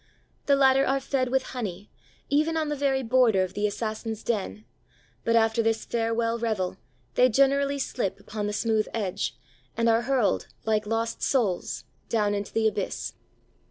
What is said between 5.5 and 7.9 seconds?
this farewell revel they generally